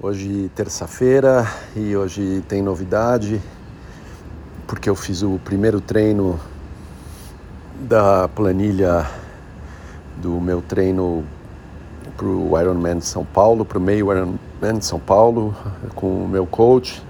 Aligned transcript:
Hoje 0.00 0.50
terça-feira 0.56 1.46
e 1.76 1.94
hoje 1.94 2.42
tem 2.48 2.60
novidade 2.60 3.40
porque 4.66 4.90
eu 4.90 4.96
fiz 4.96 5.22
o 5.22 5.38
primeiro 5.44 5.80
treino 5.80 6.40
da 7.80 8.26
planilha 8.26 9.06
do 10.16 10.40
meu 10.40 10.60
treino 10.60 11.24
para 12.16 12.26
o 12.26 12.58
Ironman 12.58 12.98
de 12.98 13.04
São 13.04 13.24
Paulo, 13.24 13.64
para 13.64 13.78
o 13.78 13.80
meio 13.80 14.10
Ironman 14.10 14.78
de 14.78 14.84
São 14.84 14.98
Paulo, 14.98 15.54
com 15.94 16.24
o 16.24 16.28
meu 16.28 16.46
coach. 16.46 17.02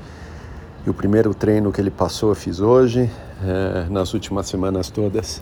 E 0.84 0.90
o 0.90 0.94
primeiro 0.94 1.32
treino 1.32 1.72
que 1.72 1.80
ele 1.80 1.90
passou 1.90 2.30
eu 2.30 2.34
fiz 2.34 2.60
hoje. 2.60 3.08
É, 3.42 3.86
nas 3.88 4.12
últimas 4.12 4.48
semanas 4.48 4.90
todas 4.90 5.40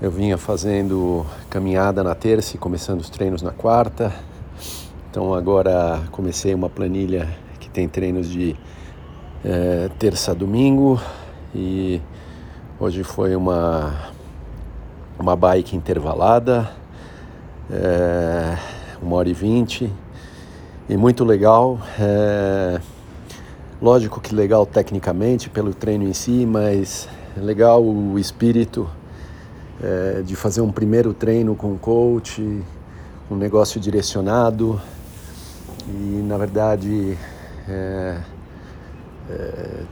eu 0.00 0.10
vinha 0.10 0.36
fazendo 0.36 1.24
caminhada 1.50 2.02
na 2.02 2.14
terça 2.14 2.56
e 2.56 2.58
começando 2.58 3.00
os 3.00 3.10
treinos 3.10 3.42
na 3.42 3.52
quarta. 3.52 4.12
Então 5.18 5.34
agora 5.34 6.00
comecei 6.12 6.54
uma 6.54 6.70
planilha 6.70 7.28
que 7.58 7.68
tem 7.68 7.88
treinos 7.88 8.30
de 8.30 8.54
é, 9.44 9.90
terça 9.98 10.30
a 10.30 10.34
domingo 10.34 11.00
e 11.52 12.00
hoje 12.78 13.02
foi 13.02 13.34
uma, 13.34 14.12
uma 15.18 15.34
bike 15.34 15.74
intervalada, 15.74 16.70
é, 17.68 18.56
uma 19.02 19.16
hora 19.16 19.28
e 19.28 19.32
vinte 19.32 19.92
e 20.88 20.96
muito 20.96 21.24
legal. 21.24 21.80
É, 21.98 22.80
lógico 23.82 24.20
que 24.20 24.32
legal 24.32 24.64
tecnicamente 24.64 25.50
pelo 25.50 25.74
treino 25.74 26.04
em 26.04 26.12
si, 26.12 26.46
mas 26.46 27.08
legal 27.36 27.82
o 27.82 28.20
espírito 28.20 28.88
é, 29.82 30.22
de 30.22 30.36
fazer 30.36 30.60
um 30.60 30.70
primeiro 30.70 31.12
treino 31.12 31.56
com 31.56 31.76
coach, 31.76 32.62
um 33.28 33.34
negócio 33.34 33.80
direcionado 33.80 34.80
e 35.88 36.22
na 36.22 36.36
verdade 36.36 37.16
é, 37.68 38.18
é, 39.30 39.82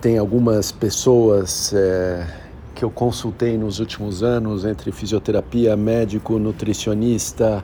tem 0.00 0.18
algumas 0.18 0.72
pessoas 0.72 1.72
é, 1.74 2.26
que 2.74 2.84
eu 2.84 2.90
consultei 2.90 3.58
nos 3.58 3.78
últimos 3.78 4.22
anos 4.22 4.64
entre 4.64 4.90
fisioterapia, 4.90 5.76
médico, 5.76 6.38
nutricionista, 6.38 7.62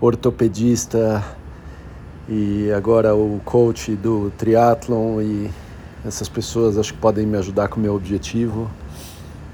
ortopedista 0.00 1.22
e 2.28 2.70
agora 2.72 3.14
o 3.14 3.40
coach 3.44 3.96
do 3.96 4.30
triatlon 4.38 5.20
e 5.20 5.50
essas 6.04 6.28
pessoas 6.28 6.78
acho 6.78 6.94
que 6.94 7.00
podem 7.00 7.26
me 7.26 7.36
ajudar 7.38 7.68
com 7.68 7.78
o 7.78 7.82
meu 7.82 7.94
objetivo. 7.94 8.70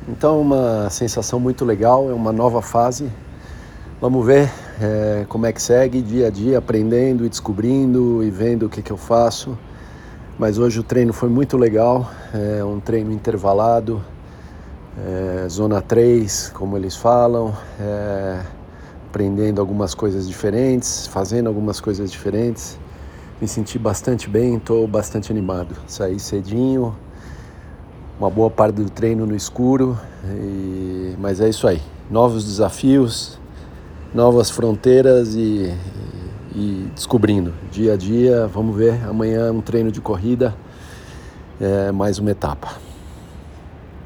Então, 0.07 0.41
uma 0.41 0.89
sensação 0.89 1.39
muito 1.39 1.65
legal, 1.67 2.09
é 2.09 2.15
uma 2.15 2.33
nova 2.33 2.63
fase. 2.63 3.11
Vamos 4.01 4.25
ver 4.25 4.51
é, 4.81 5.25
como 5.29 5.47
é 5.47 5.53
que 5.53 5.61
segue 5.61 6.01
dia 6.01 6.29
a 6.29 6.31
dia, 6.31 6.59
aprendendo 6.59 7.25
e 7.25 7.29
descobrindo 7.29 8.23
e 8.23 8.31
vendo 8.31 8.67
o 8.67 8.69
que, 8.69 8.83
que 8.83 8.91
eu 8.91 8.97
faço. 8.97 9.59
Mas 10.39 10.57
hoje 10.57 10.79
o 10.79 10.83
treino 10.83 11.13
foi 11.13 11.29
muito 11.29 11.57
legal, 11.57 12.09
é 12.33 12.63
um 12.63 12.79
treino 12.79 13.13
intervalado, 13.13 14.01
é, 14.97 15.49
zona 15.49 15.83
3, 15.83 16.51
como 16.55 16.77
eles 16.77 16.95
falam, 16.95 17.53
é, 17.81 18.41
aprendendo 19.09 19.61
algumas 19.61 19.95
coisas 19.95 20.29
diferentes, 20.29 21.09
fazendo 21.09 21.49
algumas 21.49 21.81
coisas 21.81 22.11
diferentes. 22.11 22.79
Me 23.41 23.49
senti 23.49 23.79
bastante 23.79 24.29
bem, 24.29 24.57
estou 24.57 24.87
bastante 24.87 25.33
animado. 25.33 25.75
Saí 25.87 26.21
cedinho, 26.21 26.95
uma 28.19 28.31
boa 28.31 28.51
parte 28.51 28.77
do 28.77 28.91
treino 28.91 29.27
no 29.27 29.35
escuro, 29.35 29.99
e... 30.25 31.15
mas 31.19 31.41
é 31.41 31.49
isso 31.49 31.67
aí. 31.67 31.81
Novos 32.11 32.45
desafios, 32.45 33.39
novas 34.15 34.51
fronteiras 34.51 35.35
e, 35.35 35.73
e 36.55 36.89
descobrindo 36.95 37.53
dia 37.71 37.95
a 37.95 37.97
dia. 37.97 38.47
Vamos 38.47 38.77
ver, 38.77 39.05
amanhã 39.09 39.53
um 39.53 39.61
treino 39.61 39.91
de 39.91 40.01
corrida, 40.01 40.55
é 41.61 41.93
mais 41.93 42.19
uma 42.19 42.31
etapa. 42.31 42.88